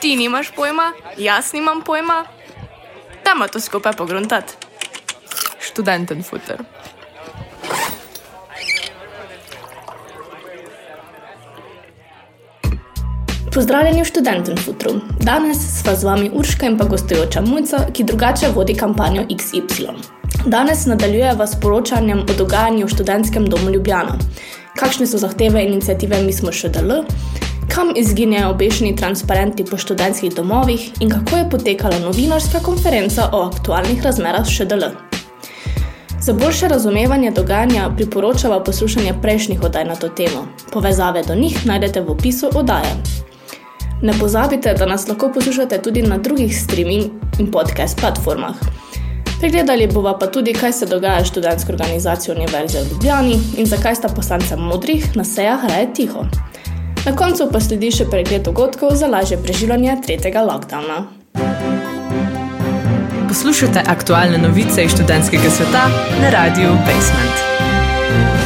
[0.00, 2.24] Ti nimaš pojma, jaz nimam pojma.
[3.24, 4.54] Dajmo to skupaj pogruntati.
[5.60, 6.58] Študenten futer.
[13.54, 15.00] Pozdravljeni v študentu Futru.
[15.20, 19.94] Danes sva z vami Urška in pa gostujoča Mujca, ki drugače vodi kampanjo XY.
[20.46, 24.18] Danes nadaljujeva s poročanjem o dogajanju v študentskem domu Ljubljana.
[24.78, 27.00] Kakšne so zahteve inicijative Mi smo še DL,
[27.66, 34.02] kam izginjajo obešeni transparenti po študentskih domovih in kako je potekala novinarska konferenca o aktualnih
[34.02, 34.84] razmerah v ŠDL.
[36.22, 40.46] Za boljše razumevanje dogajanja priporočava poslušanje prejšnjih oddaj na to temo.
[40.72, 42.94] Povezave do njih najdete v opisu oddaje.
[44.02, 48.54] Ne pozabite, da nas lahko poslušate tudi na drugih streaming in podcast platformah.
[49.38, 54.08] Pregledali bova pa tudi, kaj se dogaja študentsko organizacijo Univerze v Ljubljani in zakaj sta
[54.08, 56.24] poslanca modrih na sejah raje tiho.
[57.06, 61.04] Na koncu pa sledi še pregled dogodkov za lažje preživljanje tretjega lockdowna.
[63.28, 65.86] Poslušate aktualne novice iz študentskega sveta
[66.22, 68.37] na radiju Basement.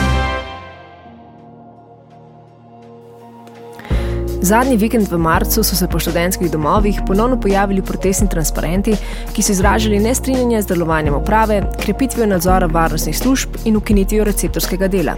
[4.42, 8.96] Zadnji vikend v marcu so se po študentskih domovih ponovno pojavili protestni transparenti,
[9.32, 15.14] ki so izražali nestrinjanje z delovanjem uprave, krepitvijo nadzora varnostnih služb in ukinitvijo receptorskega dela.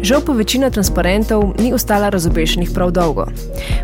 [0.00, 3.26] Žal pa večina transparentov ni ostala razobešenih prav dolgo.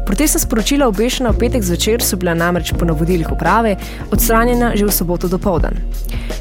[0.07, 3.77] Protestna sporočila obešena v petek zvečer so bila namreč po navodilih uprave
[4.11, 5.77] odstranjena že v soboto do povdan.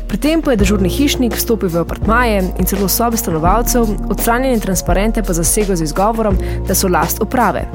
[0.08, 5.24] Pri tem pa je dežurni hišnik vstopil v apartmaje in celo sobe stanovalcev, odstranjene transparente
[5.24, 6.38] pa zasegel z izgovorom,
[6.68, 7.68] da so last uprave.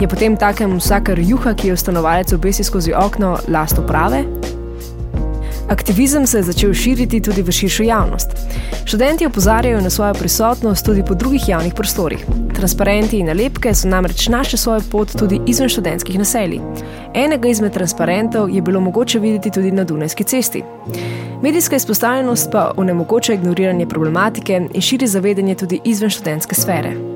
[0.00, 4.24] Je potem takem vsaka juha, ki jo stanovalec obesi skozi okno, last uprave?
[5.68, 8.28] Aktivizem se je začel širiti tudi v širšo javnost.
[8.84, 12.26] Študenti opozarjajo na svojo prisotnost tudi po drugih javnih prostorih.
[12.54, 16.60] Transparenti in nalepke so namreč našli svojo pot tudi izven študentskih naselij.
[17.14, 20.62] Enega izmed transparentov je bilo mogoče videti tudi na Dunajski cesti.
[21.42, 27.13] Medijska izpostavljenost pa onemogoča ignoriranje problematike in širi zavedanje tudi izven študentske sfere.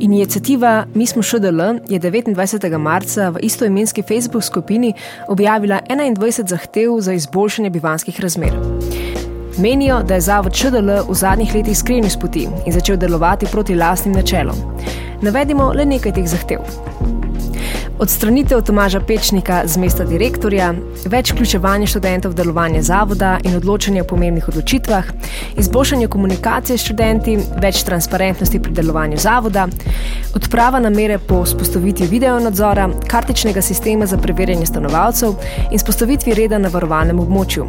[0.00, 2.78] Inicijativa Mi smo ŠDL je 29.
[2.78, 4.94] marca v istoimenski Facebook skupini
[5.28, 8.52] objavila 21 zahtev za izboljšanje bivanskih razmer.
[9.58, 13.74] Menijo, da je Zavod ŠDL v zadnjih letih skrenil s poti in začel delovati proti
[13.74, 14.56] lastnim načelom.
[15.22, 16.58] Navedimo le nekaj teh zahtev
[17.98, 20.70] odstranitev Tomaža Pečnika z mesta direktorja,
[21.10, 25.08] več vključevanja študentov v delovanje zavoda in odločanje o pomembnih odločitvah,
[25.58, 29.66] izboljšanje komunikacije s študenti, več transparentnosti pri delovanju zavoda,
[30.38, 35.34] odprava namere po spostavitvi video nadzora, kartičnega sistema za preverjanje stanovalcev
[35.72, 37.66] in spostavitvi reda na varovanem območju,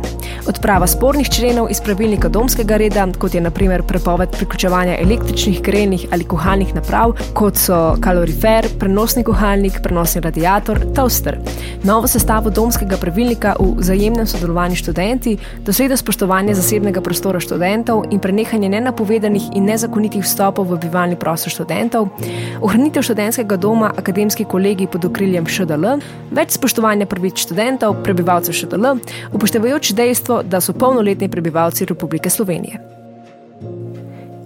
[0.47, 6.29] odprava spornih členov iz pravilnika domskega reda, kot je naprimer prepoved priključevanja električnih, grelnih ali
[6.29, 11.37] kuhalnih naprav, kot so kalorifer, prenosni kuhalnik, prenosni električni radiator Toaster.
[11.83, 18.69] Novo sestavo domskega pravilnika v vzajemnem sodelovanju študenti, dosledno spoštovanje zasebnega prostora študentov in prenehanje
[18.69, 22.09] nenapovedanih in nezakonitih vstopov v bivalni prostor študentov,
[22.61, 25.99] ohranitev študentskega doma akademski kolegi pod okriljem ŠDL,
[26.31, 28.99] več spoštovanja pravic študentov, prebivalcev ŠDL,
[29.33, 32.98] upoštevajoč dejstvo, da so polnoletni prebivalci Republike Slovenije.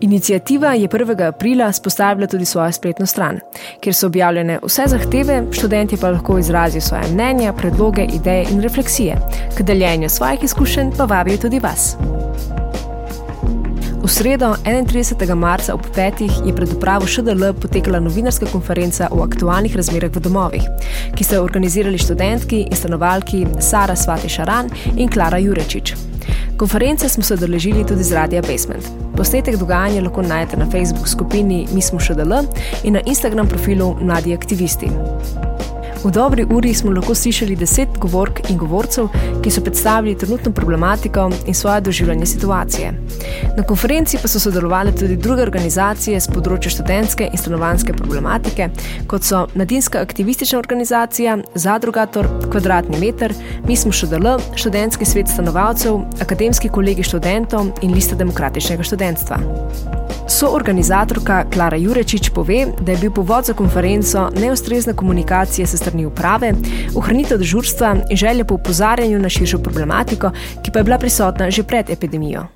[0.03, 1.27] Inicijativa je 1.
[1.27, 3.39] aprila spostavila tudi svojo spletno stran,
[3.79, 9.15] kjer so objavljene vse zahteve, študenti pa lahko izrazijo svoje mnenja, predloge, ideje in refleksije.
[9.57, 11.97] K deljenju svojih izkušenj pa vabijo tudi vas.
[14.03, 15.35] V sredo, 31.
[15.35, 16.47] marca ob 5.
[16.47, 20.63] je pred upravo ŠDL potekala novinarska konferenca o aktualnih razmerah v domovih,
[21.15, 26.12] ki so jo organizirali študentki in stanovalki Sara Svati Šaran in Klara Jurečič.
[26.63, 28.85] Konference smo se odeležili tudi z Radia Basement.
[29.17, 32.39] Posnetek dogajanja lahko najdete na Facebook skupini Mi smo še DL
[32.87, 34.87] in na Instagram profilu Mladi aktivisti.
[36.03, 39.07] V dobri uri smo lahko slišali deset govork in govorcev,
[39.43, 42.91] ki so predstavili trenutno problematiko in svoje doživljanje situacije.
[43.57, 48.67] Na konferenci pa so sodelovali tudi druge organizacije z področja študentske in stanovanske problematike,
[49.07, 53.33] kot so Mladinska aktivistična organizacija, Zadrugator, Kvadratni meter,
[53.67, 59.39] Mi smo ŠDL, Študentski svet stanovalcev, Akademski kolegi študentov in Lista demokratičnega študentstva.
[60.27, 66.53] Soorganizatorka Klara Jurečič pove, da je bil povod za konferenco neustrezna komunikacija se strani uprave,
[66.97, 70.31] ohranitev dežurstva in želja po upozarjanju na širšo problematiko,
[70.63, 72.47] ki pa je bila prisotna že pred epidemijo.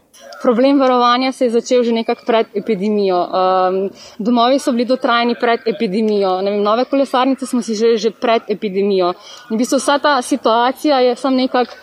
[0.42, 3.18] Problem varovanja se je začel že nekako pred epidemijo.
[3.18, 8.42] Um, domovi so bili dotrajni pred epidemijo, vem, nove kolesarnice smo si že, že pred
[8.50, 9.14] epidemijo.
[9.52, 11.74] In v bistvu vsa ta situacija je sam nekako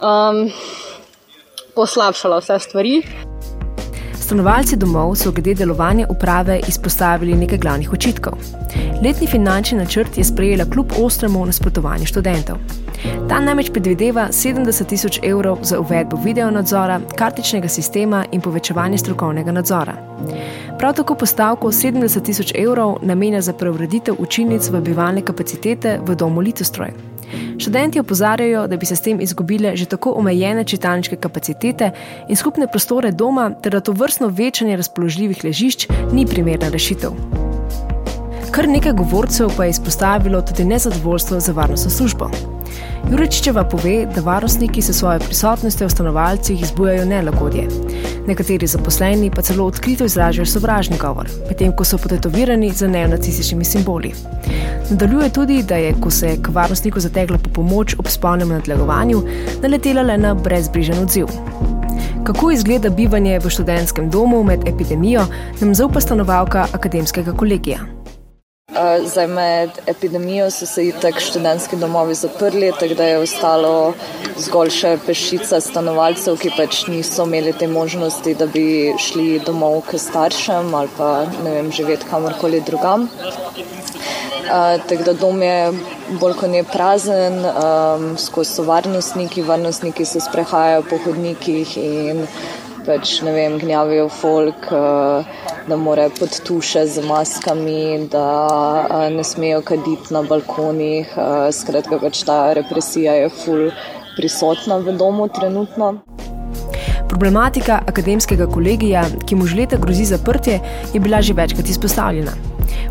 [0.00, 0.48] um,
[1.74, 3.02] poslabšala vse stvari.
[4.24, 8.32] Stanovalci domov so glede delovanja uprave izpostavili nekaj glavnih očitkov.
[9.04, 12.56] Letni finančni načrt je sprejela kljub ostremu nasprotovanju študentov.
[13.28, 19.94] Ta namreč predvideva 70 tisoč evrov za uvedbo videonadzora, kartičnega sistema in povečevanje strokovnega nadzora.
[20.78, 26.40] Prav tako postavko 70 tisoč evrov namenja za preureditev učilnic v bivalne kapacitete v domu
[26.40, 27.13] Litostroj.
[27.58, 31.90] Študenti opozarjajo, da bi se s tem izgubile že tako omejene čitalniške kapacitete
[32.28, 37.10] in skupne prostore doma, ter da to vrstno večanje razpoložljivih ležišč ni primerna rešitev.
[38.50, 42.53] Kar nekaj govorcev pa je izpostavilo tudi nezadovoljstvo za varnostno službo.
[43.10, 47.68] Juričičeva pove, da varnostniki se svojo prisotnostjo v stanovalcih izbujajo nelagodje.
[48.26, 54.14] Nekateri zaposleni pa celo odkrito izražajo sovražni govor, medtem ko so potetovirani z neonacističnimi simboli.
[54.90, 59.22] Nadaljuje tudi, da je, ko se je k varnostniku zategla po pomoč ob spolnem nadlegovanju,
[59.62, 61.26] naletela le na brezbrižen odziv.
[62.24, 65.26] Kako izgleda bivanje v študentskem domu med epidemijo,
[65.60, 67.78] nam zaupa stanovalka akademskega kolegija.
[69.04, 73.92] Zdaj med epidemijo so se itak študentski domovi zaprli, tako da je ostalo
[74.38, 80.00] zgolj še pešica stanovalcev, ki pač niso imeli te možnosti, da bi šli domov k
[80.02, 81.10] staršem ali pa
[81.44, 83.08] ne vem, živeti kamorkoli drugam.
[84.44, 85.72] Uh, tako da dom je
[86.20, 92.26] bolj kot ne prazen, um, skozi so varnostniki, varnostniki se sprehajajo po hodnikih in
[92.86, 94.70] pač ne vem, gnjavijo folk.
[94.70, 101.08] Uh, da morajo pod tuše z maskami, da ne smejo kaditi na balkonih.
[101.52, 103.70] Skratka, pač ta represija je ful
[104.16, 105.94] prisotna v domu trenutno.
[107.08, 110.60] Problematika akademskega kolegija, ki mu že leta grozi zaprtje,
[110.92, 112.32] je bila že večkrat izpostavljena.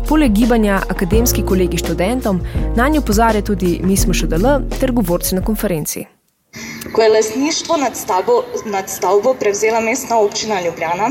[0.08, 2.40] Poleg gibanja akademski kolegi študentom,
[2.76, 6.13] na njo pozarja tudi Mi smo še DL ter govorci na konferenci.
[6.94, 11.10] Ko je lasništvo nad stavbo, nad stavbo prevzela mestna občina Ljubljana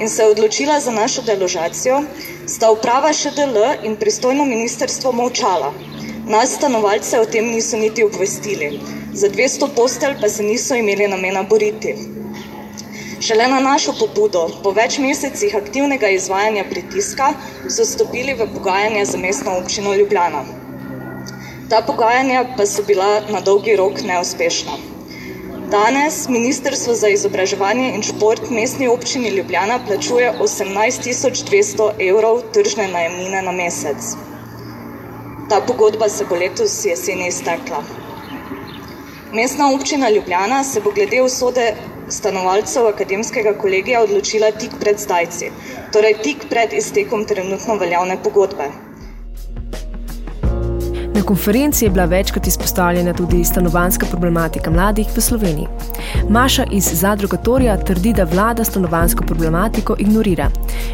[0.00, 2.02] in se je odločila za našo deložacijo,
[2.46, 5.72] sta uprava ŠDL in pristojno ministerstvo molčala.
[6.26, 8.80] Nas, stanovalce, o tem niso niti obvestili.
[9.12, 11.96] Za 200 postelj pa se niso imeli namena boriti.
[13.20, 17.32] Šele na našo pobudo, po več mesecih aktivnega izvajanja pritiska,
[17.68, 20.46] so stopili v pogajanja za mestno občino Ljubljana.
[21.70, 24.93] Ta pogajanja pa so bila na dolgi rok neuspešna.
[25.70, 33.52] Danes Ministrstvo za izobraževanje in šport mestni občini Ljubljana plačuje 18.200 evrov tržne najemnine na
[33.52, 34.10] mesec.
[35.48, 37.82] Ta pogodba se bo letos jeseni iztekla.
[39.32, 41.72] Mestna občina Ljubljana se bo glede usode
[42.08, 45.50] stanovalcev akademskega kolegija odločila tik pred zdajci,
[45.92, 48.68] torej tik pred iztekom trenutno veljavne pogodbe.
[51.24, 55.66] Konferenci je bila večkrat izpostavljena tudi stanovanska problematika mladih v Sloveniji.
[56.28, 60.50] Maša iz Zadrugatorija trdi, da vlada stanovansko problematiko ignorira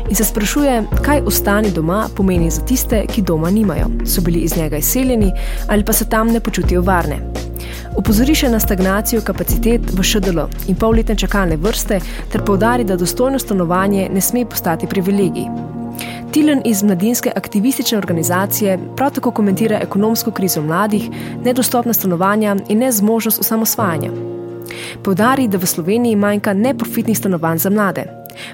[0.09, 4.57] in se sprašuje, kaj ostani doma pomeni za tiste, ki doma nimajo, so bili iz
[4.57, 5.33] njega izseljeni
[5.69, 7.19] ali pa se tam ne počutijo varne.
[7.97, 12.01] Opozori še na stagnacijo kapacitet v ŠDL in polletne čakalne vrste,
[12.33, 15.70] ter povdari, da dostojno stanovanje ne sme postati privilegij.
[16.31, 21.11] Tilen iz mladinske aktivistične organizacije prav tako komentira ekonomsko krizo mladih,
[21.45, 24.11] nedostopna stanovanja in nezmožnost osamosvajanja.
[25.05, 28.05] Povdari, da v Sloveniji manjka neprofitnih stanovanj za mlade,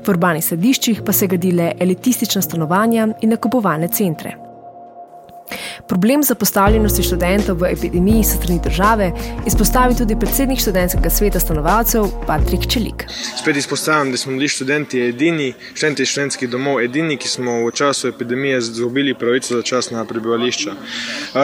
[0.06, 4.45] v urbanih središčih pa se gradile elitistična stanovanja in nakupovalne centre.
[5.88, 9.12] Problem zapostavljenosti študentov v epidemiji s strani države
[9.46, 13.06] izpostavi tudi predsednik študentskega sveta stanovalcev Patrik Čelik.
[13.42, 18.08] Spet izpostavljam, da smo bili študenti edini, študenti študentskih domov edini, ki smo v času
[18.08, 20.74] epidemije izgubili pravico za čas na prebivališča.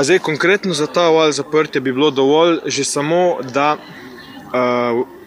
[0.03, 3.77] Zdaj, konkretno za ta val zaprtja bi bilo dovolj že samo, da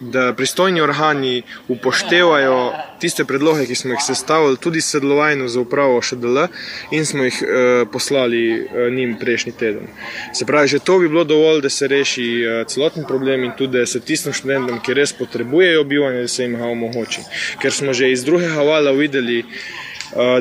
[0.00, 6.46] da pristojni organi upoštevajo tiste predloge, ki smo jih sestavili, tudi sodelovanje z upravo ŠDL
[6.90, 9.88] in smo jih uh, poslali uh, njim prejšnji teden.
[10.32, 13.86] Se pravi, že to bi bilo dovolj, da se reši celoten problem in tudi, da
[13.86, 17.26] se tistim študentom, ki res potrebujejo bivanje, da se jim ga omogoči.
[17.62, 19.44] Ker smo že iz drugega vala videli,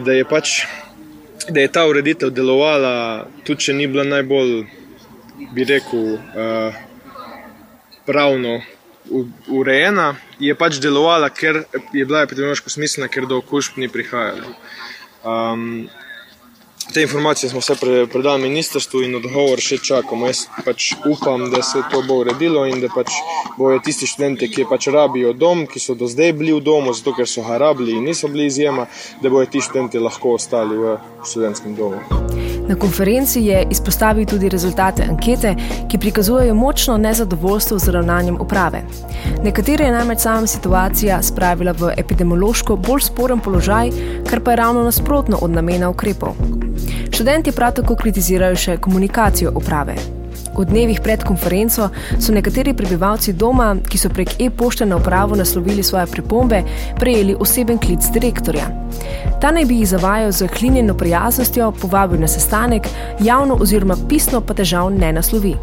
[0.02, 0.62] da je pač.
[1.50, 4.64] Da je ta ureditev delovala, tudi če ni bila najbolj,
[5.54, 6.74] bi rekel, uh,
[8.06, 8.62] pravno
[9.48, 14.56] urejena, je pač delovala, ker je bila epidemiološko smiselna, ker do okužb ni prihajalo.
[15.26, 15.88] Um,
[16.94, 17.76] te informacije smo vse
[18.12, 20.30] predali ministrstvu in odgovor še čakamo.
[20.30, 23.14] Jaz pač upam, da se to bo uredilo in da pač
[23.58, 27.16] bojo tisti študenti, ki pač rabijo dom, ki so do zdaj bili v domu, zato
[27.18, 28.90] ker so ga rabili in niso bili izjema,
[29.22, 32.45] da bojo ti študenti lahko ostali v študentskem domu.
[32.68, 35.56] Na konferenci je izpostavil tudi rezultate ankete,
[35.88, 38.82] ki prikazujejo močno nezadovoljstvo z ravnanjem uprave.
[39.44, 43.92] Nekatere je namreč sama situacija spravila v epidemiološko bolj sporen položaj,
[44.30, 46.36] kar pa je ravno nasprotno od namena ukrepov.
[47.12, 49.96] Študenti prav tako kritizirajo še komunikacijo uprave.
[50.56, 55.84] V dnevih pred konferenco so nekateri prebivalci doma, ki so prek e-pošte na upravo naslovili
[55.84, 56.64] svoje pripombe,
[57.00, 58.70] prejeli oseben klic direktorja.
[59.42, 62.88] Ta naj bi jih zavajal z klinjeno prijaznostjo, povabil na sestanek,
[63.20, 65.56] javno oziroma pisno pa težav ne naslovi.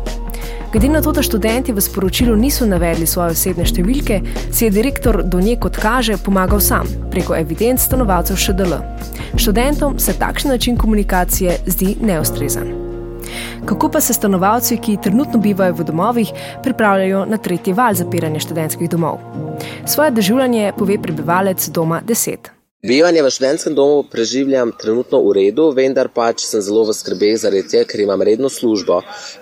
[0.73, 4.21] Glede na to, da študenti v sporočilu niso navedli svoje osebne številke,
[4.53, 8.79] si je direktor do nje, kot kaže, pomagal sam preko evidenc stanovalcev ŠDL.
[9.37, 12.82] Študentom se takšen način komunikacije zdi neustrezen.
[13.65, 18.91] Kako pa se stanovalci, ki trenutno bivajo v domovih, pripravljajo na tretji val zapiranja študentskih
[18.91, 19.21] domov?
[19.87, 22.53] Svoje doživljanje pove prebivalec doma 10.
[22.83, 27.63] Bivanje v študentskem domu preživljam trenutno v redu, vendar pač sem zelo v skrbeh zaradi
[27.71, 28.97] tega, ker imam redno službo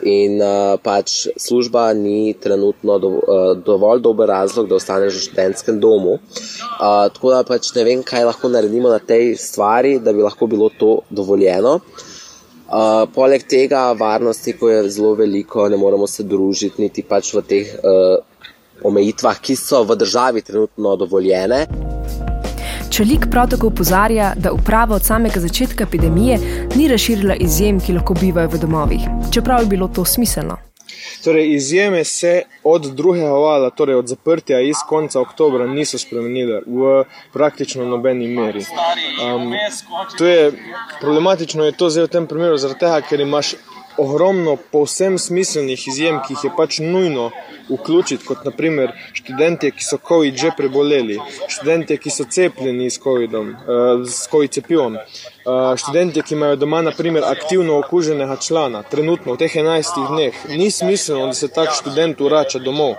[0.04, 5.80] in uh, pač služba ni trenutno do, uh, dovolj dober razlog, da ostaneš v študentskem
[5.80, 6.18] domu.
[6.20, 10.44] Uh, tako da pač ne vem, kaj lahko naredimo na tej stvari, da bi lahko
[10.44, 11.78] bilo to dovoljeno.
[11.80, 12.09] Uh,
[12.70, 17.42] Uh, poleg tega, varnosti, ko je zelo veliko, ne moremo se družiti niti pač v
[17.42, 18.22] teh uh,
[18.86, 21.64] omejitvah, ki so v državi trenutno dovoljene.
[22.90, 26.38] Čelik prav tako upozarja, da uprava od samega začetka epidemije
[26.76, 30.69] ni razširila izjem, ki lahko bivajo v domovih, čeprav je bilo to smiselno.
[31.24, 37.04] Torej, izjeme se od drugega vala, torej od zaprtja iz konca oktobra, niso spremenile v
[37.32, 38.64] praktično nobeni meri.
[39.24, 39.52] Um,
[40.18, 40.52] to je
[41.00, 43.54] problematično, je to zdaj v tem primeru, zaradi tega, ker imaš
[44.00, 47.30] ogromno povsem smiselnih izjem, ki jih je pač nujno
[47.68, 53.50] vključiti, kot naprimer študente, ki so COVID že preboleli, študente, ki so cepljeni s COVID-om,
[53.50, 59.44] uh, s COVID cepivom, uh, študente, ki imajo doma naprimer aktivno okuženega člana, trenutno v
[59.44, 62.96] teh 11 dneh, ni smiselno, da se tak študent vrača domov.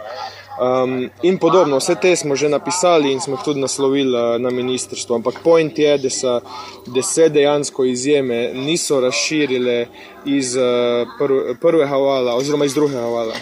[0.60, 4.50] Um, in podobno, vse te smo že napisali in smo jih tudi naslovili uh, na
[4.50, 5.16] ministrstvo.
[5.16, 6.40] Ampak point je, da, so,
[6.88, 9.86] da se dejansko izjeme niso razširile
[10.26, 13.34] iz uh, prv, prvega vala oziroma iz drugega vala.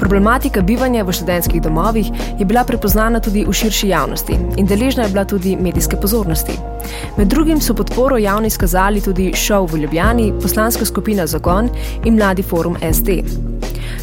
[0.00, 2.06] Problematika bivanja v študentskih domovih
[2.38, 6.56] je bila prepoznana tudi v širši javnosti in deležna je bila tudi medijske pozornosti.
[7.18, 11.68] Med drugim so podporo javno izkazali tudi šov v Ljubljani, poslanska skupina Zagon
[12.04, 13.20] in mladi forum SD.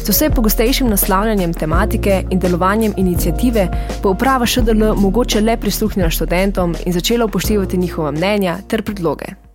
[0.08, 3.68] Z vse pogostejšim naslavljanjem tematike in delovanjem inicijative
[4.02, 9.47] bo uprava ŠDL mogoče le prisluhnila študentom in začela upoštevati njihova mnenja ter predloge.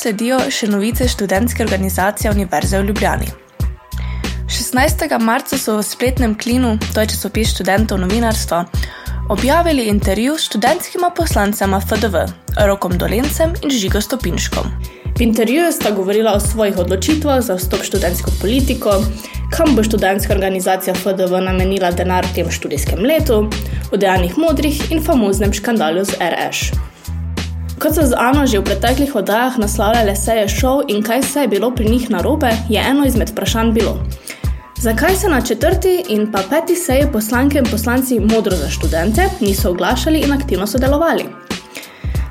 [0.00, 3.26] Sledijo še novice študentske organizacije Univerze v Ljubljani.
[4.48, 5.18] 16.
[5.20, 8.64] marca so v spletnem klinu, to je časopis študentov novinarstva,
[9.30, 12.24] objavili intervju s študentskima poslancema FDV,
[12.66, 14.72] Rokom Dolencem in Žigo Stopinškom.
[15.18, 19.02] V intervjuju sta govorila o svojih odločitvah za vstop v študentsko politiko,
[19.52, 23.44] kam bo študentska organizacija FDV namenila denar v tem študijskem letu,
[23.92, 26.89] o dejanjih modrih in famoznem škandalu z RŠ.
[27.80, 31.48] Kot so z Ano že v preteklih oddajah naslavljale seje šov in kaj se je
[31.48, 33.96] bilo pri njih narobe, je eno izmed vprašanj bilo.
[34.76, 39.70] Zakaj se na četrti in pa peti seji poslanke in poslanci modro za študente niso
[39.70, 41.24] oglašali in aktivno sodelovali?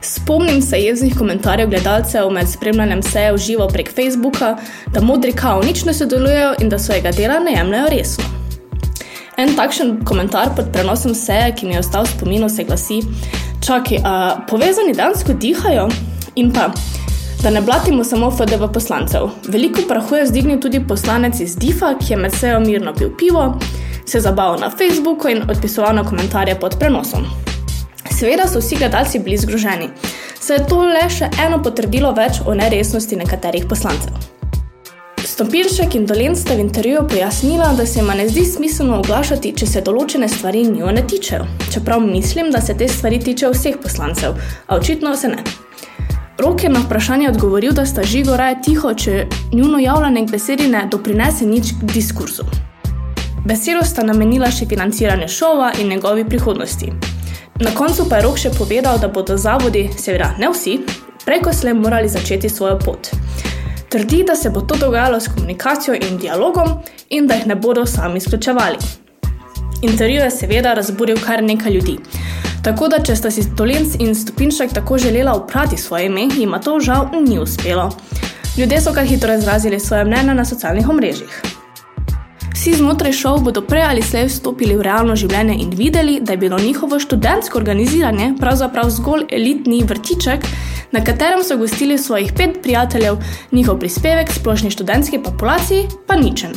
[0.02, 4.58] Spomnim se jeznih komentarjev gledalcev med spremljanjem seje v živo prek Facebooka,
[4.94, 8.24] da modri kao nič ne sodelujejo in da svojega dela ne jemljajo resno.
[9.38, 13.02] En takšen komentar pod prenosom seje, ki mi je ostal v spominu, se glasi:
[13.70, 15.90] Čakaj, a povezani dansko dihajo?
[16.36, 16.72] In pa,
[17.44, 19.30] da ne blatimo samo FDV poslancev.
[19.48, 23.60] Veliko prahu je zdignil tudi poslanec iz DIFA, ki je med sejo mirno pil pivo,
[24.06, 27.30] se zabaval na Facebooku in odpisoval na komentarje pod prenosom.
[28.20, 29.90] Seveda so vsi gledalci bili zgroženi,
[30.40, 34.39] saj je to le še eno potrdilo več o neresnosti nekaterih poslancev.
[35.40, 39.66] Stopinšek in Dolen sta v intervjuju pojasnila, da se jim ne zdi smiselno oglašati, če
[39.66, 41.46] se določene stvari njo ne tičejo.
[41.72, 44.34] Čeprav mislim, da se te stvari tičejo vseh poslancev,
[44.68, 45.38] a očitno se ne.
[46.44, 50.68] Rok je na vprašanje odgovoril, da sta žigo raje tiho, če njuno javljanje k besedi
[50.68, 52.44] ne doprinese nič k diskurzu.
[53.48, 56.92] Besedo sta namenila še financiranje šova in njegovi prihodnosti.
[57.64, 60.82] Na koncu pa je Rok še povedal, da bodo zavodi, seveda ne vsi,
[61.24, 63.16] preko slej morali začeti svojo pot.
[63.90, 66.68] Trdi, da se bo to dogajalo s komunikacijo in dialogom
[67.10, 68.78] in da jih ne bodo sami izključevali.
[69.82, 71.98] Intervju je seveda razburil kar nekaj ljudi.
[72.64, 76.80] Tako da, če sta si Tolenc in Stopinšek tako želela uprati svoje ime, jima to
[76.80, 77.90] žal ni uspelo.
[78.58, 81.42] Ljudje so kar hitro izrazili svoje mnenje na socialnih omrežjih.
[82.54, 86.38] Vsi znotraj šov bodo prej ali slej vstopili v realno življenje in videli, da je
[86.38, 90.46] bilo njihovo študentsko organiziranje pravzaprav zgolj elitni vrtiček,
[90.92, 93.18] na katerem so gostili svojih pet prijateljev,
[93.52, 96.52] njihov prispevek splošni študentski populaciji pa ničen.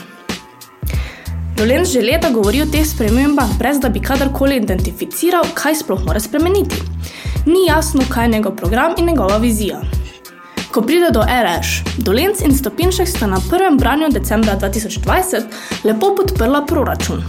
[1.56, 6.20] Dolens že leta govori o teh spremembah, brez da bi kadarkoli identificiral, kaj sploh mora
[6.20, 6.76] spremeniti.
[7.46, 9.80] Ni jasno, kaj je njegov program in njegova vizija.
[10.72, 15.42] Ko pride do RŠ, Dolenc in Stopinšek sta na prvem branju decembra 2020
[15.84, 17.22] lepo podprla proračun.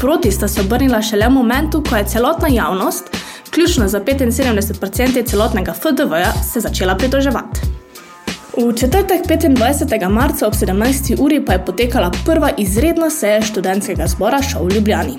[0.00, 3.08] Proti sta se obrnila šele v momentu, ko je celotna javnost,
[3.50, 7.60] ključno za 75% celotnega FDV-ja, se začela pritoževati.
[8.56, 10.08] V četrtek 25.
[10.08, 11.16] marca ob 17.
[11.20, 15.18] uri pa je potekala prva izredna seja študentskega zbora Šov v Ljubljani.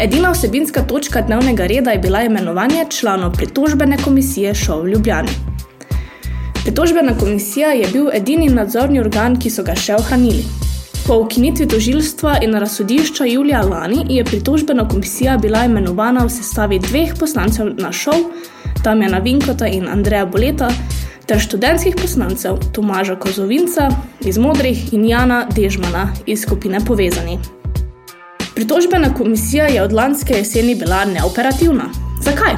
[0.00, 5.28] Edina vsebinska točka dnevnega reda je bila imenovanje članov pritožbene komisije Šov v Ljubljani.
[6.64, 10.63] Pritožbena komisija je bil edini nadzorni organ, ki so ga še ohranili.
[11.06, 17.12] Po ukinitvi tožilstva in razsodišča julija lani je pritožbena komisija bila imenovana v sestavi dveh
[17.20, 18.14] poslancev na šov,
[18.84, 20.70] Tamjana Vinkota in Andreja Boleta,
[21.26, 23.90] ter študentskih poslancev Tomaža Kozovinca
[24.20, 27.38] iz Modrih in Jana Dežmana iz skupine Povezani.
[28.54, 31.90] Pritožbena komisija je od lanske jeseni bila neoperativna.
[32.22, 32.56] Zakaj?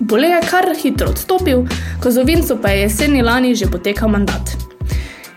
[0.00, 1.66] Bole je kar hitro odstopil,
[2.02, 4.61] Kozovincu pa je jeseni lani že potekal mandat.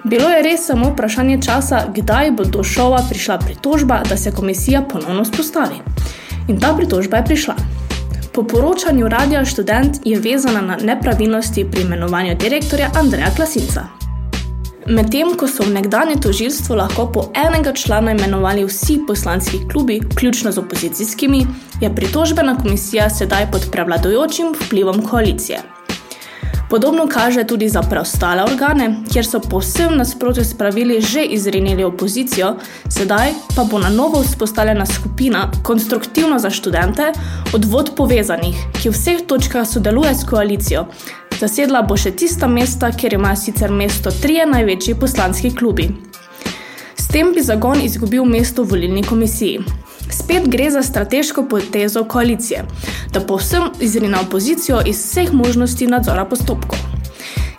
[0.05, 4.81] Bilo je res samo vprašanje časa, kdaj bo do šova prišla pritožba, da se komisija
[4.81, 5.79] ponovno spostavi.
[6.47, 7.55] In ta pritožba je prišla.
[8.33, 13.87] Po poročanju Radia Student je vezana na nepravilnosti pri imenovanju direktorja Andreja Klasinca.
[14.85, 20.51] Medtem ko so v nekdanje tožilstvo lahko po enega člana imenovali vsi poslanski klubi, vključno
[20.51, 21.47] z opozicijskimi,
[21.81, 25.63] je pritožbena komisija sedaj pod prevladojočim vplivom koalicije.
[26.75, 32.55] Podobno kaže tudi za preostale organe, kjer so povsem nasprotju s pravili že izrinili opozicijo,
[32.89, 37.13] sedaj pa bo na novo vzpostavljena skupina konstruktivno za študente,
[37.53, 40.85] odvod povezanih, ki v vseh točkah sodeluje s koalicijo,
[41.39, 45.89] Zasedla bo še tista mesta, kjer ima sicer mesto trije največji poslanski klubi.
[46.95, 49.84] S tem bi zagon izgubil mesto v volilni komisiji.
[50.11, 52.65] Spet gre za strateško potezo koalicije,
[53.13, 56.79] da povsem izrina opozicijo iz vseh možnosti nadzora postopkov.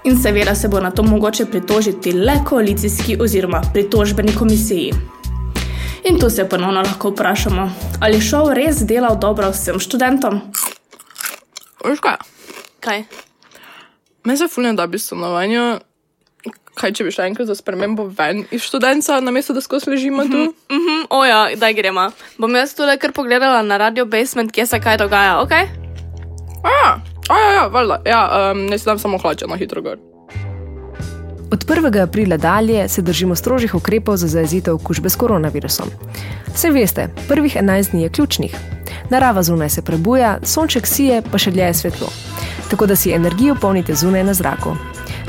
[0.05, 4.93] In seveda se bo na to mogoče pritožiti le koalicijski oziroma pritožbeni komisiji.
[6.05, 10.41] In tu se ponovno lahko vprašamo, ali šov res delal dobro vsem študentom?
[11.93, 12.17] Užga.
[12.81, 13.05] Kaj?
[14.25, 15.79] Meni se fulno da bi stanovanje.
[16.77, 20.37] Kaj, če bi šel enkrat za spremembo ven iz študenta, namesto da skozi ležimo tu?
[20.37, 21.07] Mm -hmm, mm -hmm.
[21.11, 22.11] Oja, da gremo.
[22.39, 25.53] Bom jaz tudi kar pogledala na radio basement, kje se kaj dogaja, ok?
[25.53, 28.03] A ja, a ja, ja, valjda.
[28.07, 29.99] Ja, um, ne sedem samo hlače na hitro gor.
[31.51, 32.03] Od 1.
[32.03, 35.87] aprila dalje se držimo strožjih ukrepov za zajezitev okužbe s koronavirusom.
[36.55, 38.57] Vse veste, prvih 11 dni je ključnih.
[39.11, 42.09] Narava zunaj se prebuja, sonček sije, pa še dlje je svetlo.
[42.71, 44.77] Tako da si energijo polnite zunaj na zraku.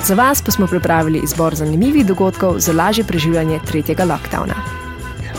[0.03, 4.53] Za vas pa smo pripravili izbor zanimivih dogodkov za lažje preživljanje tretjega lockdowna.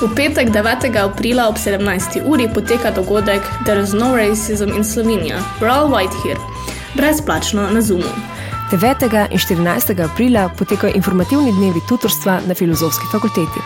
[0.00, 1.04] V petek 9.
[1.04, 2.22] aprila ob 17.
[2.26, 6.40] uri poteka dogodek There is no racism in Slovenija, we're all white here,
[6.94, 8.38] brezplačno na Zoomu.
[8.70, 9.26] 9.
[9.30, 10.04] in 14.
[10.04, 13.60] aprila potekajo informativni dnevi tutorstva na filozofski fakulteti.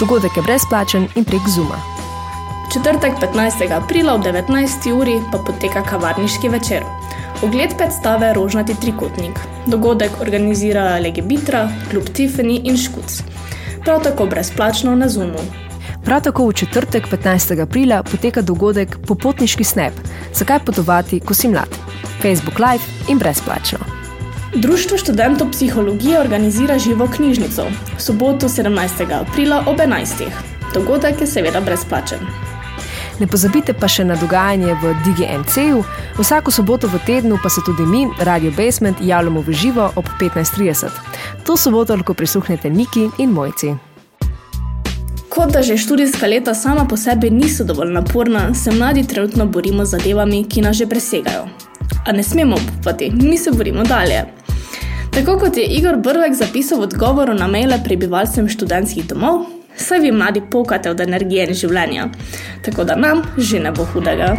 [0.00, 1.76] Dogodek je brezplačen in prek Zuma.
[2.72, 3.72] Četrtek 15.
[3.72, 4.92] aprila ob 19.
[4.92, 6.99] uri pa poteka kavarniški večer.
[7.42, 9.38] Ogled predstave Rožnati trikotnik.
[9.66, 13.22] Dogodek organizira Legebitra, Klub Tiffany in Škuc.
[13.84, 15.40] Prav tako brezplačno na Zoomu.
[16.04, 17.62] Prav tako v četrtek 15.
[17.62, 19.92] aprila poteka dogodek Popotniški snap.
[20.34, 21.78] Zakaj potovati, ko si mlad?
[22.22, 23.78] Facebook Live in brezplačno.
[24.54, 27.64] Društvo študentov psihologije organizira živo knjižnico
[27.96, 29.20] v soboto 17.
[29.20, 30.28] aprila ob 11.
[30.74, 32.18] Dogodek je seveda brezplačen.
[33.20, 35.82] Ne pozabite pa še na dogajanje v DGMC-ju,
[36.16, 40.88] vsako soboto v tednu pa se tudi mi, Radio Basement, javljamo v živo ob 15:30.
[41.44, 43.76] To soboto lahko prisluhnete Niki in Mojci.
[45.28, 49.84] Kot da že študijska leta sama po sebi niso dovolj naporna, se mladi trenutno borimo
[49.84, 51.44] z zadevami, ki nas že presegajo.
[52.06, 54.24] A ne smemo upati, mi se borimo dalje.
[55.10, 60.12] Tako kot je Igor Brvek zapisal v odgovoru na maile prebivalcem študentskih domov, saj vi
[60.12, 62.08] mladi pokate od energije in življenja,
[62.62, 64.34] tako da nam že ne bo hudega.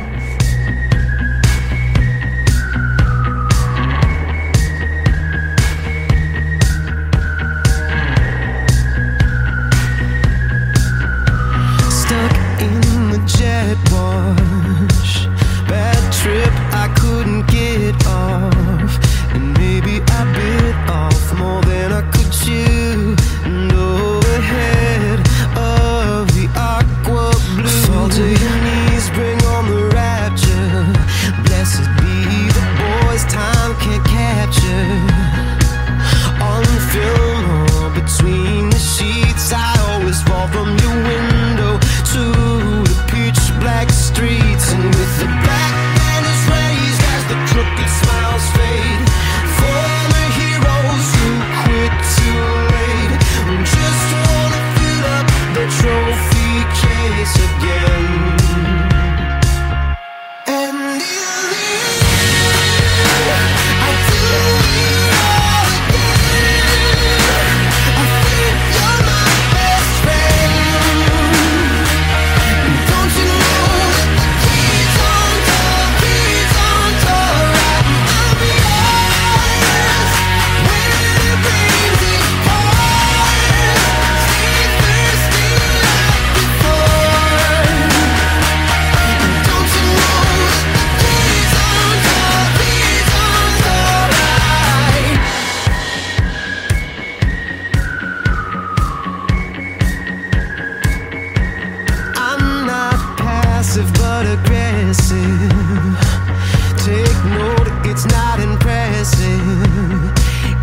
[106.83, 109.31] Take note, it's not impressive.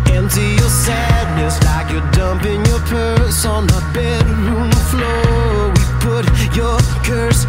[0.05, 5.73] Empty your sadness like you're dumping your purse on the bedroom floor.
[5.73, 7.45] We put your curse